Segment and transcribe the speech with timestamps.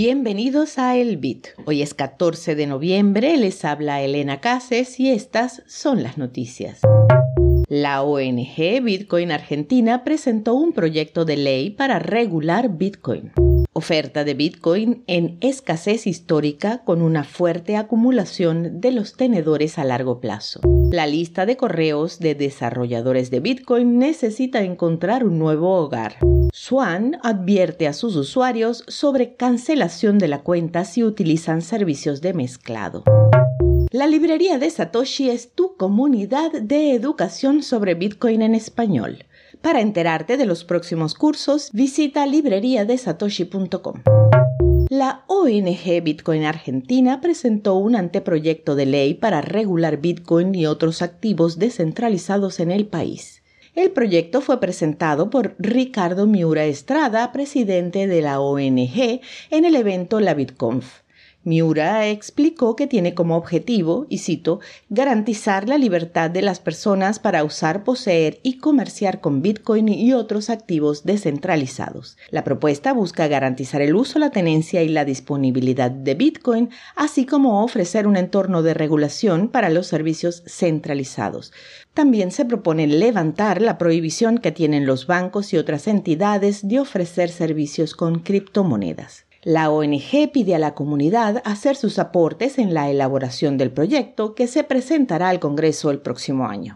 [0.00, 1.48] Bienvenidos a El Bit.
[1.64, 6.82] Hoy es 14 de noviembre, les habla Elena Cases y estas son las noticias.
[7.66, 13.32] La ONG Bitcoin Argentina presentó un proyecto de ley para regular Bitcoin.
[13.72, 20.20] Oferta de Bitcoin en escasez histórica con una fuerte acumulación de los tenedores a largo
[20.20, 20.60] plazo.
[20.90, 26.16] La lista de correos de desarrolladores de Bitcoin necesita encontrar un nuevo hogar.
[26.50, 33.04] Swan advierte a sus usuarios sobre cancelación de la cuenta si utilizan servicios de mezclado.
[33.90, 39.26] La librería de Satoshi es tu comunidad de educación sobre Bitcoin en español.
[39.60, 44.02] Para enterarte de los próximos cursos, visita libreriadesatoshi.com.
[44.98, 51.56] La ONG Bitcoin Argentina presentó un anteproyecto de ley para regular Bitcoin y otros activos
[51.60, 53.44] descentralizados en el país.
[53.76, 59.20] El proyecto fue presentado por Ricardo Miura Estrada, presidente de la ONG,
[59.52, 61.02] en el evento La BitConf.
[61.48, 64.60] Miura explicó que tiene como objetivo, y cito,
[64.90, 70.50] garantizar la libertad de las personas para usar, poseer y comerciar con Bitcoin y otros
[70.50, 72.18] activos descentralizados.
[72.30, 77.64] La propuesta busca garantizar el uso, la tenencia y la disponibilidad de Bitcoin, así como
[77.64, 81.52] ofrecer un entorno de regulación para los servicios centralizados.
[81.94, 87.30] También se propone levantar la prohibición que tienen los bancos y otras entidades de ofrecer
[87.30, 89.27] servicios con criptomonedas.
[89.50, 94.46] La ONG pide a la comunidad hacer sus aportes en la elaboración del proyecto que
[94.46, 96.74] se presentará al Congreso el próximo año.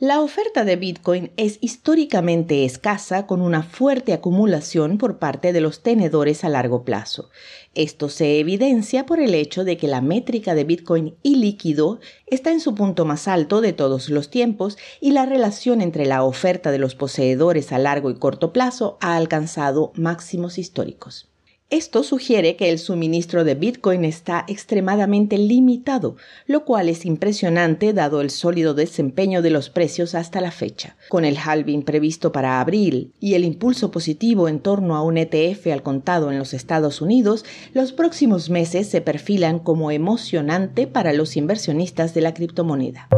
[0.00, 5.84] La oferta de Bitcoin es históricamente escasa con una fuerte acumulación por parte de los
[5.84, 7.30] tenedores a largo plazo.
[7.76, 12.50] Esto se evidencia por el hecho de que la métrica de Bitcoin y líquido está
[12.50, 16.72] en su punto más alto de todos los tiempos y la relación entre la oferta
[16.72, 21.30] de los poseedores a largo y corto plazo ha alcanzado máximos históricos.
[21.68, 26.14] Esto sugiere que el suministro de Bitcoin está extremadamente limitado,
[26.46, 30.96] lo cual es impresionante dado el sólido desempeño de los precios hasta la fecha.
[31.08, 35.66] Con el halving previsto para abril y el impulso positivo en torno a un ETF
[35.72, 41.36] al contado en los Estados Unidos, los próximos meses se perfilan como emocionante para los
[41.36, 43.08] inversionistas de la criptomoneda.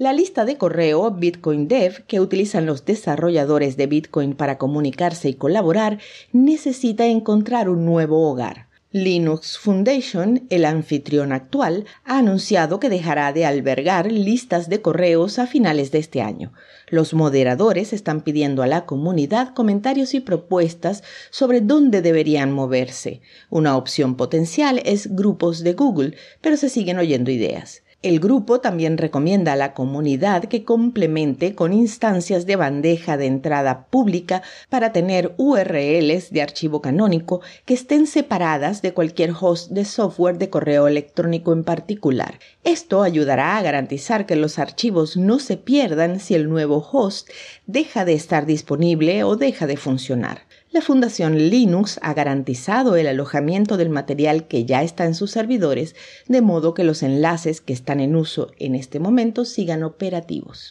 [0.00, 5.34] La lista de correo Bitcoin Dev que utilizan los desarrolladores de Bitcoin para comunicarse y
[5.34, 5.98] colaborar
[6.32, 8.68] necesita encontrar un nuevo hogar.
[8.92, 15.46] Linux Foundation, el anfitrión actual, ha anunciado que dejará de albergar listas de correos a
[15.46, 16.54] finales de este año.
[16.88, 23.20] Los moderadores están pidiendo a la comunidad comentarios y propuestas sobre dónde deberían moverse.
[23.50, 27.82] Una opción potencial es grupos de Google, pero se siguen oyendo ideas.
[28.02, 33.88] El grupo también recomienda a la comunidad que complemente con instancias de bandeja de entrada
[33.90, 40.38] pública para tener URLs de archivo canónico que estén separadas de cualquier host de software
[40.38, 42.38] de correo electrónico en particular.
[42.64, 47.28] Esto ayudará a garantizar que los archivos no se pierdan si el nuevo host
[47.66, 50.46] deja de estar disponible o deja de funcionar.
[50.72, 55.96] La Fundación Linux ha garantizado el alojamiento del material que ya está en sus servidores,
[56.28, 60.70] de modo que los enlaces que están en uso en este momento sigan operativos.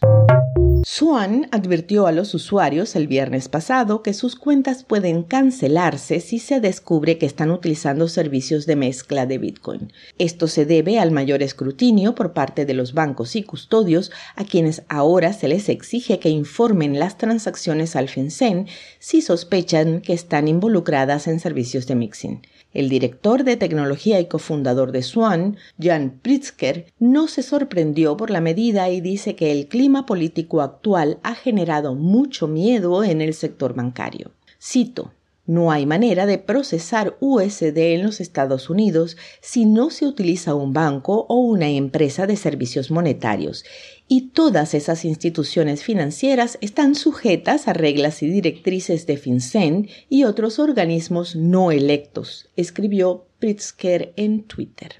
[0.91, 6.59] Swan advirtió a los usuarios el viernes pasado que sus cuentas pueden cancelarse si se
[6.61, 9.93] descubre que están utilizando servicios de mezcla de Bitcoin.
[10.17, 14.81] Esto se debe al mayor escrutinio por parte de los bancos y custodios a quienes
[14.89, 18.65] ahora se les exige que informen las transacciones al FinCEN
[18.97, 22.41] si sospechan que están involucradas en servicios de mixing.
[22.71, 28.41] El director de tecnología y cofundador de Swan, Jan Pritzker, no se sorprendió por la
[28.41, 30.78] medida y dice que el clima político actual
[31.23, 34.31] ha generado mucho miedo en el sector bancario.
[34.61, 35.11] Cito,
[35.45, 40.73] no hay manera de procesar USD en los Estados Unidos si no se utiliza un
[40.73, 43.65] banco o una empresa de servicios monetarios,
[44.07, 50.59] y todas esas instituciones financieras están sujetas a reglas y directrices de FinCEN y otros
[50.59, 54.95] organismos no electos, escribió Pritzker en Twitter.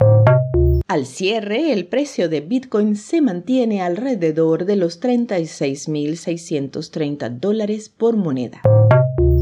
[0.89, 8.59] Al cierre, el precio de Bitcoin se mantiene alrededor de los 36.630 dólares por moneda.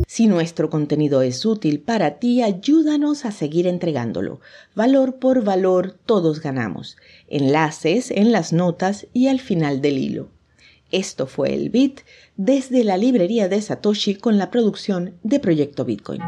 [0.08, 4.42] Si nuestro contenido es útil para ti, ayúdanos a seguir entregándolo.
[4.76, 6.98] Valor por valor, todos ganamos.
[7.30, 10.28] Enlaces en las notas y al final del hilo.
[10.92, 12.02] Esto fue el Bit
[12.36, 16.20] desde la librería de Satoshi con la producción de Proyecto Bitcoin.